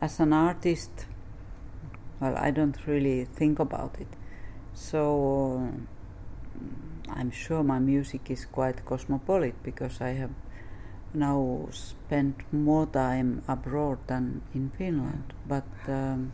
As 0.02 0.20
an 0.20 0.32
artist, 0.32 1.08
well, 2.20 2.34
I 2.34 2.50
don't 2.50 2.88
really 2.88 3.26
think 3.38 3.60
about 3.60 3.96
it. 4.00 4.08
So 4.74 4.98
um, 5.56 5.88
I'm 7.08 7.30
sure 7.32 7.62
my 7.62 7.78
music 7.78 8.30
is 8.30 8.48
quite 8.52 8.84
cosmopolitan 8.84 9.58
because 9.64 10.00
I 10.00 10.08
have 10.08 10.30
now 11.14 11.68
spent 11.70 12.52
more 12.52 12.86
time 12.86 13.42
abroad 13.48 13.98
than 14.06 14.42
in 14.54 14.70
Finland. 14.78 15.34
But 15.48 15.88
um, 15.88 16.32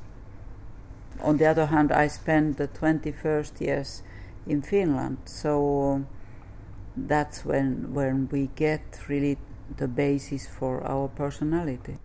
on 1.21 1.39
the 1.39 1.51
other 1.51 1.67
hand, 1.67 1.91
I 1.93 2.09
spent 2.09 2.57
the 2.57 2.69
21st 2.69 3.61
years 3.61 4.05
in 4.47 4.63
Finland, 4.63 5.17
so 5.25 6.05
that's 7.09 7.45
when 7.47 7.95
when 7.95 8.29
we 8.33 8.49
get 8.57 9.09
really 9.09 9.37
the 9.79 9.89
basis 9.89 10.49
for 10.49 10.81
our 10.81 11.09
personality. 11.09 11.97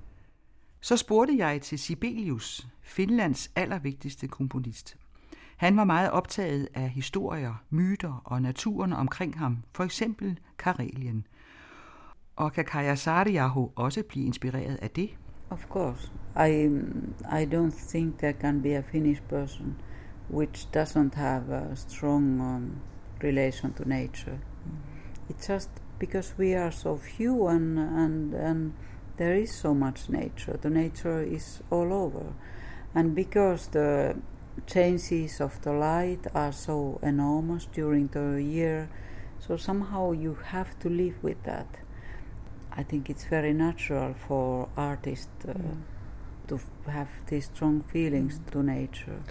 Så 0.82 0.98
spurgte 0.98 1.38
jeg 1.38 1.62
til 1.62 1.80
Sibelius, 1.80 2.68
Finlands 2.82 3.52
allervigtigste 3.56 4.28
komponist. 4.28 4.98
Han 5.58 5.78
var 5.78 5.84
meget 5.84 6.12
optaget 6.12 6.68
af 6.74 6.90
historier, 6.90 7.64
myter 7.70 8.22
og 8.26 8.42
naturen 8.42 8.94
omkring 8.94 9.38
ham, 9.40 9.58
for 9.74 9.84
eksempel 9.84 10.40
Karelien. 10.58 11.26
Og 12.36 12.54
kan 12.54 12.66
også 13.76 14.04
blive 14.10 14.26
inspireret 14.26 14.80
af 14.82 14.90
det? 14.90 15.10
Of 15.50 15.66
course. 15.70 16.12
I, 16.36 16.68
I 17.42 17.46
don't 17.46 17.92
think 17.92 18.18
there 18.20 18.34
can 18.42 18.62
be 18.62 18.78
a 18.78 18.82
Finnish 18.82 19.22
person 19.30 19.76
which 20.30 20.68
doesn't 20.72 21.16
have 21.16 21.50
a 21.50 21.76
strong 21.76 22.42
um, 22.42 22.82
relation 23.24 23.74
to 23.74 23.84
nature. 23.84 24.40
It's 25.30 25.48
just 25.48 25.70
because 26.00 26.36
we 26.40 26.56
are 26.56 26.72
so 26.72 26.98
few 26.98 27.48
and, 27.48 27.78
and, 27.78 28.34
and 28.34 28.74
there 29.18 29.36
is 29.36 29.54
so 29.54 29.74
much 29.74 30.10
nature. 30.10 30.58
The 30.62 30.70
nature 30.70 31.22
is 31.22 31.62
all 31.70 31.94
over. 31.94 32.34
And 32.96 33.14
because 33.14 33.68
the 33.68 34.16
changes 34.68 35.42
of 35.42 35.62
the 35.62 35.74
light 35.74 36.28
are 36.34 36.52
so 36.52 37.00
enormous 37.04 37.66
during 37.66 38.08
the 38.08 38.42
year, 38.42 38.90
so 39.40 39.58
somehow 39.58 40.12
you 40.12 40.38
have 40.46 40.80
to 40.80 40.90
live 40.90 41.16
with 41.22 41.44
that. 41.44 41.68
I 42.74 42.84
think 42.84 43.10
it's 43.10 43.26
very 43.26 43.54
natural 43.54 44.14
for 44.28 44.70
artists 44.78 45.28
uh, 45.48 45.54
mm. 45.54 45.78
to 46.48 46.60
have 46.90 47.10
these 47.28 47.46
strong 47.46 47.82
feelings 47.82 48.40
mm. 48.40 48.52
to 48.52 48.64
nature. 48.64 49.22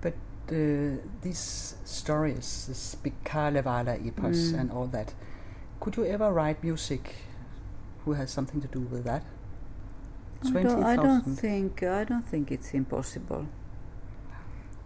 But 0.00 0.14
uh, 0.50 1.00
these 1.22 1.76
stories, 1.84 2.66
this 2.68 2.96
big 2.96 3.14
Kalevala 3.24 3.98
epos 3.98 4.52
mm. 4.52 4.60
and 4.60 4.70
all 4.70 4.86
that, 4.88 5.14
could 5.80 5.96
you 5.96 6.06
ever 6.06 6.32
write 6.32 6.64
music 6.64 7.14
who 8.04 8.14
has 8.14 8.30
something 8.30 8.60
to 8.60 8.68
do 8.68 8.80
with 8.80 9.04
that? 9.04 9.22
I 10.44 10.62
don't, 10.62 10.84
I 10.84 10.96
don't 10.96 11.24
think 11.24 11.82
I 11.82 12.04
don't 12.04 12.26
think 12.26 12.52
it's 12.52 12.72
impossible. 12.72 13.46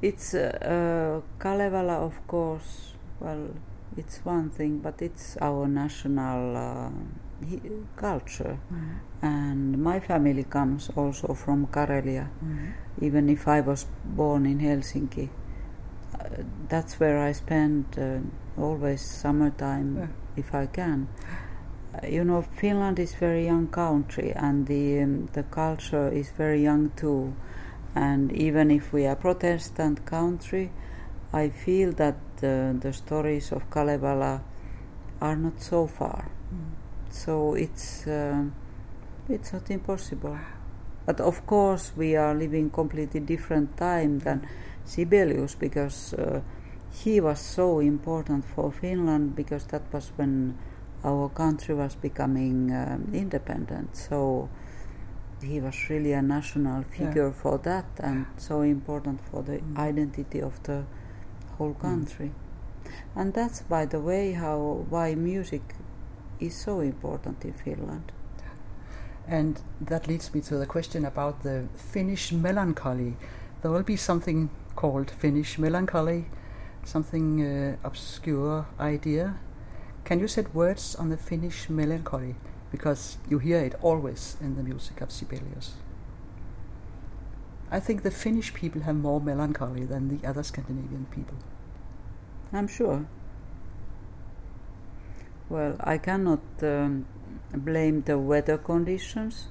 It's 0.01 0.35
uh, 0.35 1.23
uh, 1.23 1.39
Kalevala, 1.39 1.99
of 1.99 2.27
course. 2.27 2.95
Well, 3.21 3.51
it's 3.97 4.25
one 4.25 4.51
thing, 4.51 4.79
but 4.79 5.03
it's 5.03 5.37
our 5.41 5.69
national 5.69 6.57
uh, 6.57 6.91
culture. 7.97 8.59
Mm. 8.73 8.99
And 9.23 9.83
my 9.83 10.01
family 10.01 10.45
comes 10.45 10.91
also 10.97 11.35
from 11.35 11.67
Karelia, 11.67 12.29
mm. 12.45 12.73
even 13.01 13.29
if 13.29 13.47
I 13.47 13.61
was 13.61 13.87
born 14.05 14.47
in 14.47 14.59
Helsinki. 14.61 15.29
Uh, 16.19 16.43
that's 16.69 16.99
where 17.01 17.19
I 17.19 17.33
spend 17.33 17.85
uh, 17.99 18.61
always 18.61 19.01
summertime 19.01 19.97
yeah. 19.97 20.07
if 20.37 20.55
I 20.55 20.67
can. 20.67 21.09
Uh, 21.95 22.07
you 22.07 22.25
know, 22.25 22.43
Finland 22.43 22.99
is 22.99 23.15
very 23.15 23.45
young 23.47 23.69
country, 23.69 24.33
and 24.35 24.67
the 24.67 25.03
um, 25.03 25.29
the 25.33 25.43
culture 25.43 26.09
is 26.09 26.31
very 26.39 26.63
young 26.63 26.91
too. 26.97 27.35
And 27.95 28.33
even 28.33 28.71
if 28.71 28.93
we 28.93 29.07
are 29.07 29.17
Protestant 29.17 30.07
country, 30.07 30.71
I 31.33 31.51
feel 31.51 31.93
that 31.93 32.17
uh, 32.43 32.73
the 32.81 32.93
stories 32.93 33.53
of 33.53 33.71
Kalevala 33.71 34.43
are 35.21 35.37
not 35.37 35.61
so 35.61 35.87
far. 35.87 36.32
So 37.13 37.55
it's 37.55 38.07
uh, 38.07 38.45
it's 39.29 39.53
not 39.53 39.71
impossible. 39.71 40.39
But 41.05 41.21
of 41.21 41.47
course, 41.47 41.93
we 41.97 42.17
are 42.17 42.35
living 42.35 42.71
completely 42.71 43.21
different 43.21 43.77
time 43.77 44.21
than 44.21 44.49
Sibelius 44.85 45.55
because 45.55 46.15
uh, 46.15 46.41
he 46.91 47.21
was 47.21 47.39
so 47.39 47.81
important 47.81 48.45
for 48.45 48.73
Finland 48.73 49.37
because 49.37 49.65
that 49.67 49.83
was 49.93 50.13
when 50.17 50.57
our 51.05 51.29
country 51.29 51.75
was 51.75 51.97
becoming 51.97 52.73
um, 52.73 53.13
independent. 53.13 53.97
So 53.97 54.49
he 55.43 55.61
was 55.61 55.91
really 55.91 56.13
a 56.13 56.23
national 56.23 56.85
figure 56.85 57.27
yeah. 57.29 57.43
for 57.43 57.59
that 57.59 57.87
and 57.99 58.27
so 58.37 58.63
important 58.63 59.21
for 59.31 59.43
the 59.43 59.59
mm. 59.59 59.77
identity 59.77 60.41
of 60.41 60.63
the 60.63 60.85
whole 61.59 61.75
mm. 61.75 61.81
country. 61.81 62.31
Mm. 62.31 62.93
And 63.17 63.35
that's, 63.35 63.63
by 63.63 63.87
the 63.87 64.01
way, 64.01 64.33
how 64.33 64.87
why 64.89 65.15
music 65.15 65.63
is 66.47 66.55
so 66.55 66.81
important 66.81 67.45
in 67.45 67.53
Finland. 67.53 68.13
And 69.29 69.61
that 69.81 70.09
leads 70.09 70.35
me 70.35 70.41
to 70.43 70.59
the 70.59 70.67
question 70.67 71.05
about 71.05 71.43
the 71.43 71.65
Finnish 71.77 72.33
melancholy. 72.33 73.17
There 73.63 73.71
will 73.71 73.85
be 73.85 73.97
something 73.97 74.51
called 74.75 75.11
Finnish 75.11 75.59
melancholy, 75.59 76.27
something 76.85 77.41
uh, 77.41 77.77
obscure 77.85 78.67
idea. 78.81 79.37
Can 80.05 80.19
you 80.19 80.29
set 80.29 80.55
words 80.55 80.97
on 80.97 81.11
the 81.11 81.17
Finnish 81.17 81.69
melancholy? 81.69 82.35
Because 82.71 83.19
you 83.29 83.39
hear 83.39 83.61
it 83.61 83.75
always 83.83 84.37
in 84.41 84.57
the 84.57 84.63
music 84.63 85.01
of 85.01 85.13
Sibelius. 85.13 85.75
I 87.71 87.81
think 87.81 88.03
the 88.03 88.11
Finnish 88.11 88.53
people 88.53 88.83
have 88.83 88.97
more 88.97 89.21
melancholy 89.21 89.85
than 89.85 90.09
the 90.09 90.27
other 90.27 90.43
Scandinavian 90.43 91.07
people. 91.11 91.37
I'm 92.53 92.69
sure. 92.69 93.07
Well, 95.53 95.77
I 95.81 95.99
cannot 95.99 96.41
um, 96.63 97.05
blame 97.53 98.05
the 98.07 98.19
weather 98.19 98.57
conditions 98.57 99.49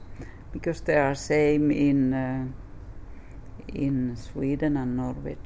because 0.51 0.81
they 0.81 0.97
are 0.97 1.13
same 1.13 1.69
in 1.69 2.11
uh, 2.11 2.47
in 3.67 4.15
Sweden 4.17 4.77
and 4.77 4.97
Norway, 4.97 5.37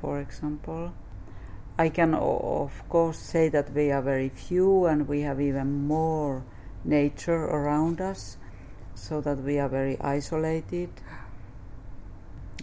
for 0.00 0.20
example. 0.20 0.92
I 1.76 1.88
can, 1.88 2.14
of 2.14 2.88
course, 2.88 3.18
say 3.18 3.48
that 3.48 3.74
we 3.74 3.90
are 3.90 4.02
very 4.02 4.28
few 4.28 4.86
and 4.86 5.08
we 5.08 5.22
have 5.22 5.40
even 5.40 5.84
more 5.88 6.44
nature 6.84 7.44
around 7.46 8.00
us, 8.00 8.36
so 8.94 9.20
that 9.20 9.38
we 9.38 9.58
are 9.58 9.68
very 9.68 10.00
isolated. 10.00 10.90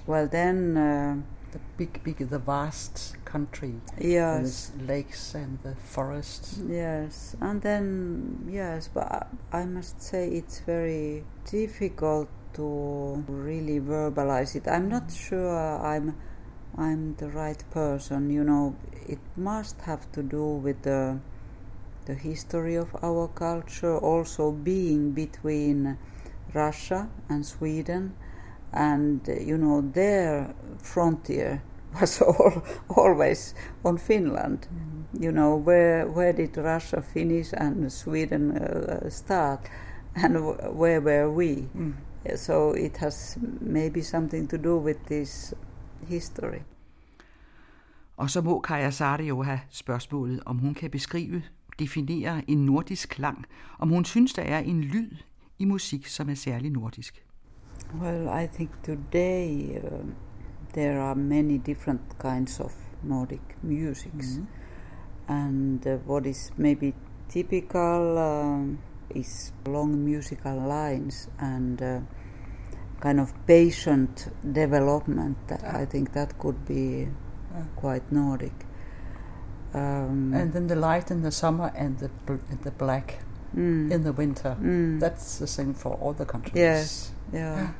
Well, 0.05 0.29
then. 0.29 0.77
Uh, 0.77 1.36
the 1.57 1.85
big, 1.85 2.03
big, 2.03 2.29
the 2.29 2.39
vast 2.39 3.15
country. 3.25 3.75
Yes. 3.99 4.71
Lakes 4.79 5.33
and 5.35 5.59
the 5.63 5.75
forests. 5.75 6.59
Yes, 6.67 7.35
and 7.41 7.61
then 7.61 8.47
yes, 8.49 8.89
but 8.93 9.27
I 9.51 9.65
must 9.65 10.01
say 10.01 10.29
it's 10.29 10.59
very 10.59 11.23
difficult 11.49 12.29
to 12.53 13.23
really 13.27 13.79
verbalize 13.79 14.55
it. 14.55 14.67
I'm 14.67 14.89
not 14.89 15.11
sure 15.11 15.57
I'm 15.93 16.15
I'm 16.77 17.15
the 17.15 17.29
right 17.29 17.63
person. 17.71 18.29
You 18.29 18.43
know, 18.43 18.75
it 19.07 19.19
must 19.35 19.81
have 19.81 20.11
to 20.13 20.23
do 20.23 20.45
with 20.45 20.83
the 20.83 21.19
the 22.05 22.15
history 22.15 22.75
of 22.75 22.95
our 23.03 23.27
culture, 23.27 23.97
also 23.97 24.51
being 24.51 25.11
between 25.11 25.97
Russia 26.53 27.09
and 27.29 27.45
Sweden 27.45 28.15
and 28.73 29.29
uh, 29.29 29.33
you 29.33 29.57
know 29.57 29.81
their 29.93 30.53
frontier 30.77 31.61
was 31.99 32.21
all, 32.21 32.63
always 32.89 33.55
on 33.83 33.97
Finland. 33.97 34.67
Mm. 34.69 35.23
You 35.23 35.31
know 35.31 35.55
where 35.55 36.05
where 36.05 36.33
did 36.33 36.57
Russia 36.57 37.01
finish 37.01 37.53
and 37.53 37.91
Sweden 37.91 38.51
uh, 38.51 39.09
start, 39.09 39.59
and 40.15 40.33
w- 40.33 40.71
where 40.71 41.01
were 41.01 41.29
we? 41.29 41.67
Mm. 41.75 41.93
So 42.35 42.73
it 42.73 42.97
has 42.97 43.37
maybe 43.61 44.01
something 44.01 44.47
to 44.49 44.57
do 44.57 44.77
with 44.77 44.97
this 45.07 45.53
history. 46.07 46.61
Og 48.17 48.29
så 48.29 48.41
må 48.41 48.59
Kaja 48.59 48.89
Sarte 48.91 49.23
jo 49.23 49.43
have 49.43 49.59
spørgsmålet, 49.69 50.43
om 50.45 50.57
hun 50.57 50.73
kan 50.73 50.91
beskrive, 50.91 51.43
definere 51.79 52.49
en 52.49 52.65
nordisk 52.65 53.09
klang, 53.09 53.45
om 53.79 53.89
hun 53.89 54.05
synes, 54.05 54.33
der 54.33 54.41
er 54.41 54.59
en 54.59 54.81
lyd 54.81 55.11
i 55.59 55.65
musik, 55.65 56.07
som 56.07 56.29
er 56.29 56.33
særlig 56.33 56.71
nordisk. 56.71 57.26
Well, 57.95 58.27
I 58.27 58.47
think 58.47 58.83
today 58.83 59.81
uh, 59.81 60.03
there 60.73 60.99
are 60.99 61.15
many 61.15 61.57
different 61.57 62.19
kinds 62.19 62.59
of 62.59 62.73
Nordic 63.01 63.55
musics, 63.63 64.27
mm-hmm. 64.27 65.31
and 65.31 65.87
uh, 65.87 65.95
what 66.05 66.25
is 66.25 66.51
maybe 66.57 66.93
typical 67.29 68.17
uh, 68.17 69.17
is 69.17 69.53
long 69.65 70.03
musical 70.03 70.57
lines 70.59 71.29
and 71.39 71.81
uh, 71.81 71.99
kind 72.99 73.21
of 73.21 73.33
patient 73.47 74.27
development. 74.51 75.37
I 75.65 75.85
think 75.85 76.11
that 76.11 76.37
could 76.39 76.65
be 76.65 77.07
quite 77.77 78.11
Nordic. 78.11 78.65
Um, 79.73 80.33
and 80.33 80.51
then 80.51 80.67
the 80.67 80.75
light 80.75 81.09
in 81.09 81.21
the 81.21 81.31
summer 81.31 81.71
and 81.73 81.97
the 81.99 82.09
bl- 82.25 82.55
the 82.63 82.71
black 82.71 83.23
mm. 83.55 83.91
in 83.91 84.03
the 84.03 84.13
winter. 84.13 84.55
Mm. 84.59 84.99
That's 84.99 85.39
the 85.39 85.47
same 85.47 85.73
for 85.73 85.93
all 85.95 86.13
the 86.13 86.25
countries. 86.25 86.55
Yes. 86.55 87.11
Yeah. 87.33 87.71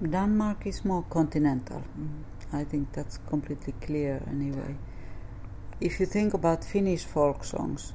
Denmark 0.00 0.66
is 0.66 0.84
more 0.84 1.04
continental. 1.08 1.82
Mm. 1.98 2.22
I 2.52 2.64
think 2.64 2.92
that's 2.92 3.18
completely 3.28 3.74
clear 3.80 4.22
anyway. 4.28 4.76
If 5.80 6.00
you 6.00 6.06
think 6.06 6.34
about 6.34 6.64
Finnish 6.64 7.04
folk 7.04 7.44
songs, 7.44 7.92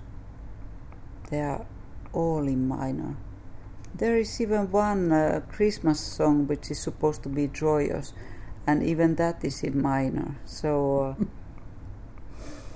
they 1.30 1.42
are 1.42 1.66
all 2.14 2.48
in 2.48 2.68
minor. 2.68 3.16
There 3.96 4.18
is 4.18 4.40
even 4.40 4.72
one 4.72 5.12
uh, 5.12 5.42
Christmas 5.52 6.00
song 6.00 6.48
which 6.48 6.72
is 6.72 6.80
supposed 6.80 7.24
to 7.24 7.30
be 7.30 7.48
joyous, 7.48 8.14
and 8.68 8.84
even 8.84 9.16
that 9.16 9.44
is 9.44 9.64
in 9.64 9.82
minor. 9.82 10.36
So 10.46 11.16
uh, 11.20 11.24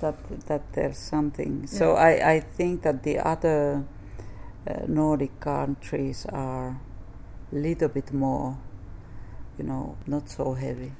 that 0.00 0.14
that 0.48 0.62
there's 0.74 0.98
something. 0.98 1.58
Yeah. 1.58 1.66
So 1.66 1.84
I 1.94 2.36
I 2.36 2.40
think 2.56 2.82
that 2.82 3.02
the 3.02 3.28
other 3.32 3.82
uh, 4.70 4.86
Nordic 4.88 5.30
countries 5.40 6.26
are 6.32 6.80
little 7.52 7.88
bit 7.88 8.12
more, 8.12 8.56
you 9.58 9.64
know, 9.64 9.96
not 10.06 10.30
so 10.30 10.54
heavy. 10.54 10.92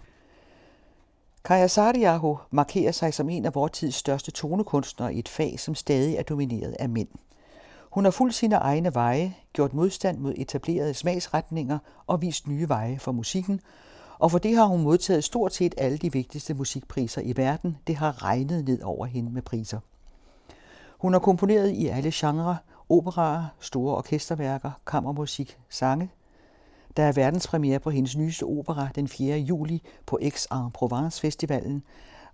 Kaja 1.44 1.66
Saariaho 1.66 2.36
markerer 2.50 2.92
sig 2.92 3.14
som 3.14 3.28
en 3.28 3.44
af 3.44 3.54
vores 3.54 3.72
tids 3.72 3.94
største 3.94 4.30
tonekunstnere 4.30 5.14
i 5.14 5.18
et 5.18 5.28
fag, 5.28 5.60
som 5.60 5.74
stadig 5.74 6.16
er 6.16 6.22
domineret 6.22 6.76
af 6.78 6.88
mænd. 6.88 7.08
Hun 7.92 8.04
har 8.04 8.10
fulgt 8.10 8.34
sine 8.34 8.56
egne 8.56 8.94
veje, 8.94 9.34
gjort 9.52 9.74
modstand 9.74 10.18
mod 10.18 10.34
etablerede 10.36 10.94
smagsretninger 10.94 11.78
og 12.06 12.22
vist 12.22 12.48
nye 12.48 12.68
veje 12.68 12.98
for 12.98 13.12
musikken, 13.12 13.60
og 14.18 14.30
for 14.30 14.38
det 14.38 14.56
har 14.56 14.66
hun 14.66 14.82
modtaget 14.82 15.24
stort 15.24 15.54
set 15.54 15.74
alle 15.78 15.98
de 15.98 16.12
vigtigste 16.12 16.54
musikpriser 16.54 17.20
i 17.20 17.36
verden. 17.36 17.76
Det 17.86 17.96
har 17.96 18.22
regnet 18.24 18.64
ned 18.64 18.82
over 18.82 19.06
hende 19.06 19.30
med 19.30 19.42
priser. 19.42 19.80
Hun 20.98 21.12
har 21.12 21.20
komponeret 21.20 21.70
i 21.70 21.86
alle 21.86 22.10
genrer, 22.14 22.56
operaer, 22.88 23.44
store 23.60 23.96
orkesterværker, 23.96 24.70
kammermusik, 24.86 25.58
sange, 25.68 26.10
der 26.96 27.02
er 27.02 27.12
verdenspremiere 27.12 27.78
på 27.78 27.90
hendes 27.90 28.16
nyeste 28.16 28.44
opera 28.44 28.88
den 28.94 29.08
4. 29.08 29.38
juli 29.38 29.82
på 30.06 30.18
Aix-en-Provence 30.22 31.20
Festivalen, 31.20 31.82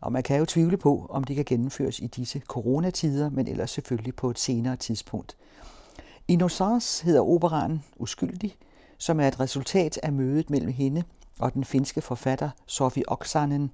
og 0.00 0.12
man 0.12 0.22
kan 0.22 0.38
jo 0.38 0.44
tvivle 0.44 0.76
på, 0.76 1.06
om 1.10 1.24
det 1.24 1.36
kan 1.36 1.44
gennemføres 1.44 2.00
i 2.00 2.06
disse 2.06 2.42
coronatider, 2.46 3.30
men 3.30 3.48
ellers 3.48 3.70
selvfølgelig 3.70 4.14
på 4.14 4.30
et 4.30 4.38
senere 4.38 4.76
tidspunkt. 4.76 5.36
Innocence 6.28 7.04
hedder 7.04 7.20
operaen 7.20 7.84
Uskyldig, 7.96 8.56
som 8.98 9.20
er 9.20 9.28
et 9.28 9.40
resultat 9.40 9.98
af 10.02 10.12
mødet 10.12 10.50
mellem 10.50 10.72
hende 10.72 11.02
og 11.38 11.54
den 11.54 11.64
finske 11.64 12.00
forfatter 12.00 12.50
Sofi 12.66 13.02
Oksanen. 13.08 13.70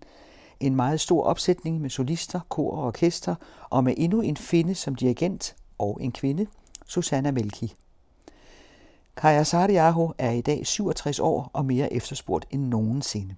En 0.61 0.77
meget 0.77 1.01
stor 1.01 1.25
opsætning 1.25 1.81
med 1.81 1.91
solister, 1.91 2.41
kor 2.49 2.77
og 2.77 2.85
orkester, 2.87 3.35
og 3.71 3.85
med 3.85 3.95
endnu 3.97 4.21
en 4.21 4.37
finde 4.37 4.75
som 4.75 4.95
dirigent 4.95 5.57
og 5.79 5.99
en 6.01 6.13
kvinde, 6.13 6.47
Susanna 6.87 7.31
Melki. 7.31 7.75
Kaja 9.17 9.45
Sardiaho 9.45 10.13
er 10.19 10.31
i 10.31 10.41
dag 10.41 10.67
67 10.67 11.19
år 11.19 11.51
og 11.53 11.65
mere 11.65 11.93
efterspurgt 11.93 12.47
end 12.51 12.65
nogensinde. 12.65 13.35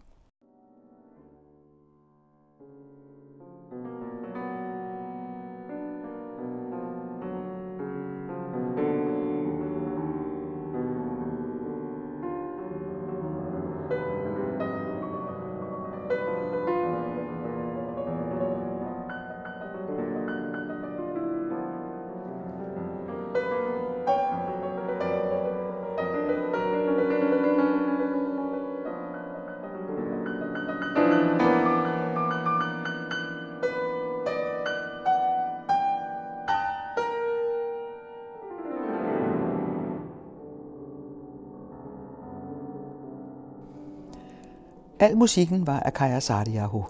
Al 45.00 45.16
musikken 45.16 45.66
var 45.66 45.80
af 45.80 45.92
Kaja 45.92 46.20
Sardiaho. 46.20 46.82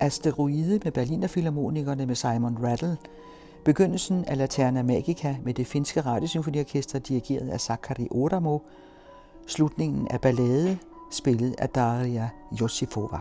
Asteroide 0.00 0.80
med 0.84 0.92
Berliner 0.92 1.28
Philharmonikerne 1.28 2.06
med 2.06 2.14
Simon 2.14 2.58
Rattle, 2.62 2.96
begyndelsen 3.64 4.24
af 4.24 4.38
Laterna 4.38 4.82
Magica 4.82 5.36
med 5.44 5.54
det 5.54 5.66
finske 5.66 6.00
radiosymfoniorkester 6.00 6.98
dirigeret 6.98 7.48
af 7.48 7.60
Sakari 7.60 8.08
Oramo, 8.10 8.58
slutningen 9.46 10.08
af 10.10 10.20
ballade 10.20 10.78
spillet 11.10 11.54
af 11.58 11.68
Daria 11.68 12.28
Josifova. 12.60 13.18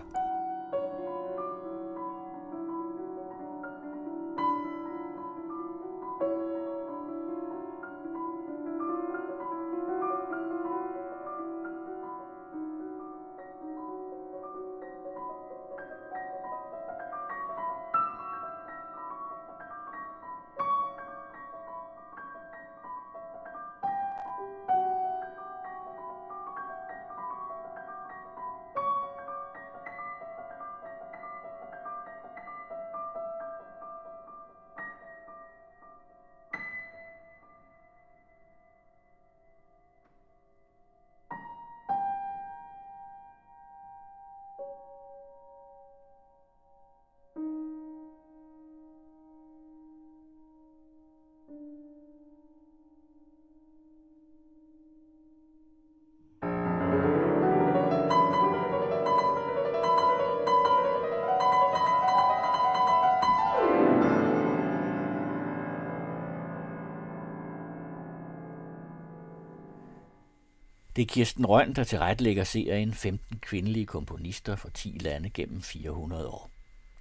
Det 70.97 71.03
er 71.03 71.07
Kirsten 71.07 71.45
Røn, 71.45 71.73
der 71.73 71.83
tilrettelægger 71.83 72.43
serien 72.43 72.93
15 72.93 73.39
kvindelige 73.39 73.85
komponister 73.85 74.55
fra 74.55 74.69
10 74.73 74.97
lande 75.01 75.29
gennem 75.29 75.61
400 75.61 76.27
år. 76.27 76.49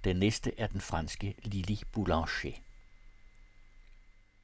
Den 0.03 0.15
næste 0.15 0.51
er 0.57 0.67
den 0.67 0.81
franske 0.81 1.35
Lili 1.43 1.81
Boulanger. 1.91 2.51